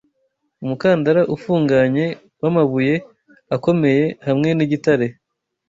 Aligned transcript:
Umukandara 0.63 1.21
ufunganye 1.35 2.05
wamabuye 2.41 2.95
akomeye 3.55 4.05
hamwe 4.27 4.49
nigitare, 4.57 5.07